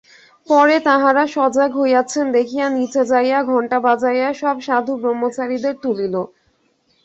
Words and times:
পরে 0.47 0.75
তাঁহারা 0.85 1.23
সজাগ 1.35 1.71
হইয়াছেন 1.79 2.25
দেখিয়া 2.37 2.67
নীচে 2.77 3.01
যাইয়া 3.11 3.39
ঘণ্টা 3.49 3.77
বাজাইয়া 3.85 4.29
সব 4.41 4.55
সাধু-ব্রহ্মচারীদের 4.67 5.75
তুলিল। 5.83 6.15